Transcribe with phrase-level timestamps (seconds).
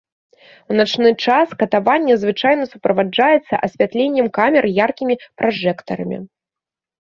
[0.69, 6.17] У начны час катаванне звычайна суправаджаецца асвятленнем камер яркімі пражэктарамі.